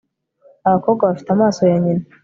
[0.67, 2.03] Abakobwa bafite amaso ya nyina